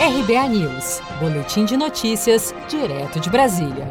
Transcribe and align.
RBA 0.00 0.48
News, 0.50 1.00
Boletim 1.18 1.64
de 1.64 1.76
Notícias, 1.76 2.54
direto 2.68 3.18
de 3.18 3.28
Brasília. 3.28 3.84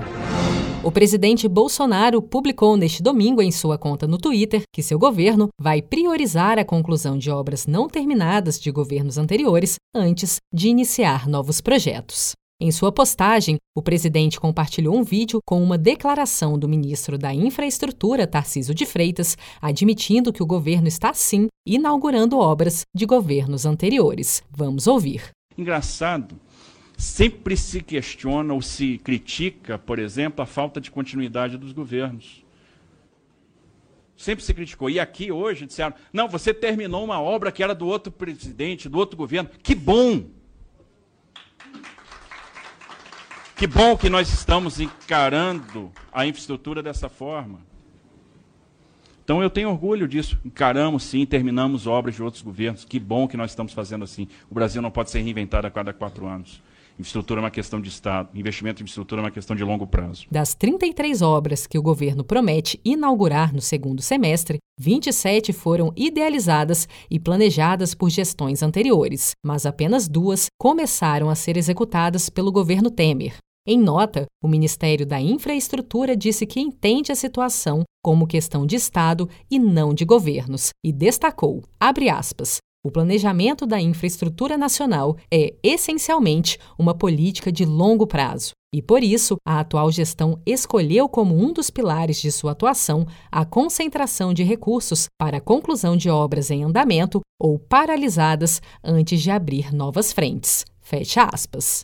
O 0.81 0.89
presidente 0.89 1.49
Bolsonaro 1.49 2.21
publicou 2.21 2.77
neste 2.77 3.03
domingo 3.03 3.41
em 3.41 3.51
sua 3.51 3.77
conta 3.77 4.07
no 4.07 4.17
Twitter 4.17 4.61
que 4.73 4.81
seu 4.81 4.97
governo 4.97 5.49
vai 5.59 5.81
priorizar 5.81 6.57
a 6.57 6.63
conclusão 6.63 7.17
de 7.17 7.29
obras 7.29 7.67
não 7.67 7.89
terminadas 7.89 8.57
de 8.57 8.71
governos 8.71 9.17
anteriores 9.17 9.75
antes 9.93 10.37
de 10.53 10.69
iniciar 10.69 11.27
novos 11.27 11.59
projetos. 11.59 12.31
Em 12.59 12.71
sua 12.71 12.89
postagem, 12.89 13.57
o 13.75 13.81
presidente 13.81 14.39
compartilhou 14.39 14.95
um 14.95 15.03
vídeo 15.03 15.39
com 15.45 15.61
uma 15.61 15.77
declaração 15.77 16.57
do 16.57 16.69
ministro 16.69 17.17
da 17.17 17.33
Infraestrutura, 17.33 18.25
Tarciso 18.25 18.73
de 18.73 18.85
Freitas, 18.85 19.35
admitindo 19.61 20.31
que 20.31 20.41
o 20.41 20.47
governo 20.47 20.87
está 20.87 21.13
sim 21.13 21.47
inaugurando 21.67 22.39
obras 22.39 22.83
de 22.95 23.05
governos 23.05 23.65
anteriores. 23.65 24.41
Vamos 24.49 24.87
ouvir. 24.87 25.36
Engraçado, 25.57 26.39
sempre 26.97 27.57
se 27.57 27.81
questiona 27.81 28.53
ou 28.53 28.61
se 28.61 28.97
critica, 28.99 29.77
por 29.77 29.97
exemplo, 29.97 30.43
a 30.43 30.45
falta 30.45 30.79
de 30.79 30.91
continuidade 30.91 31.57
dos 31.57 31.71
governos. 31.71 32.45
Sempre 34.15 34.43
se 34.43 34.53
criticou. 34.53 34.89
E 34.89 34.99
aqui 34.99 35.31
hoje 35.31 35.65
disseram: 35.65 35.95
não, 36.11 36.27
você 36.27 36.53
terminou 36.53 37.03
uma 37.03 37.21
obra 37.21 37.51
que 37.51 37.63
era 37.63 37.75
do 37.75 37.87
outro 37.87 38.11
presidente, 38.11 38.89
do 38.89 38.97
outro 38.97 39.15
governo. 39.15 39.49
Que 39.61 39.75
bom! 39.75 40.25
Que 43.55 43.65
bom 43.65 43.97
que 43.97 44.07
nós 44.07 44.31
estamos 44.31 44.79
encarando 44.79 45.91
a 46.11 46.27
infraestrutura 46.27 46.83
dessa 46.83 47.09
forma. 47.09 47.59
Então 49.27 49.43
eu 49.43 49.49
tenho 49.49 49.69
orgulho 49.69 50.07
disso. 50.07 50.39
Encaramos 50.45 51.03
sim, 51.03 51.25
terminamos 51.25 51.85
obras 51.85 52.15
de 52.15 52.23
outros 52.23 52.41
governos. 52.41 52.85
Que 52.85 52.97
bom 52.97 53.27
que 53.27 53.35
nós 53.35 53.51
estamos 53.51 53.73
fazendo 53.73 54.05
assim. 54.05 54.25
O 54.49 54.55
Brasil 54.55 54.81
não 54.81 54.89
pode 54.89 55.11
ser 55.11 55.19
reinventado 55.19 55.67
a 55.67 55.69
cada 55.69 55.91
quatro 55.91 56.25
anos. 56.25 56.63
Infraestrutura 56.97 57.41
é 57.41 57.43
uma 57.43 57.51
questão 57.51 57.81
de 57.81 57.89
Estado, 57.89 58.29
investimento 58.33 58.81
em 58.81 58.85
infraestrutura 58.85 59.21
é 59.21 59.25
uma 59.25 59.31
questão 59.31 59.53
de 59.53 59.65
longo 59.65 59.85
prazo. 59.85 60.25
Das 60.31 60.55
33 60.55 61.21
obras 61.21 61.67
que 61.67 61.77
o 61.77 61.81
governo 61.81 62.23
promete 62.23 62.79
inaugurar 62.85 63.53
no 63.53 63.59
segundo 63.59 64.01
semestre, 64.01 64.59
27 64.79 65.51
foram 65.51 65.91
idealizadas 65.95 66.87
e 67.11 67.19
planejadas 67.19 67.93
por 67.93 68.09
gestões 68.09 68.63
anteriores, 68.63 69.31
mas 69.45 69.65
apenas 69.65 70.07
duas 70.07 70.47
começaram 70.57 71.29
a 71.29 71.35
ser 71.35 71.57
executadas 71.57 72.29
pelo 72.29 72.51
governo 72.51 72.89
Temer. 72.89 73.35
Em 73.69 73.77
nota, 73.77 74.25
o 74.41 74.47
Ministério 74.47 75.05
da 75.05 75.19
Infraestrutura 75.19 76.15
disse 76.15 76.45
que 76.45 76.57
entende 76.57 77.11
a 77.11 77.15
situação 77.15 77.83
como 78.01 78.25
questão 78.25 78.65
de 78.65 78.77
Estado 78.77 79.29
e 79.51 79.59
não 79.59 79.93
de 79.93 80.05
governos, 80.05 80.69
e 80.81 80.93
destacou, 80.93 81.61
aspas, 81.77 82.59
o 82.81 82.89
planejamento 82.89 83.65
da 83.65 83.81
infraestrutura 83.81 84.57
nacional 84.57 85.17
é, 85.29 85.53
essencialmente, 85.61 86.57
uma 86.79 86.93
política 86.93 87.51
de 87.51 87.65
longo 87.65 88.07
prazo. 88.07 88.51
E 88.73 88.81
por 88.81 89.03
isso, 89.03 89.35
a 89.45 89.59
atual 89.59 89.91
gestão 89.91 90.41
escolheu 90.45 91.09
como 91.09 91.35
um 91.35 91.51
dos 91.51 91.69
pilares 91.69 92.21
de 92.21 92.31
sua 92.31 92.51
atuação 92.51 93.05
a 93.29 93.43
concentração 93.43 94.33
de 94.33 94.43
recursos 94.43 95.07
para 95.19 95.39
a 95.39 95.41
conclusão 95.41 95.97
de 95.97 96.09
obras 96.09 96.49
em 96.49 96.63
andamento 96.63 97.19
ou 97.37 97.59
paralisadas 97.59 98.61
antes 98.81 99.21
de 99.21 99.29
abrir 99.29 99.73
novas 99.73 100.13
frentes. 100.13 100.63
Fecha 100.79 101.27
aspas. 101.33 101.83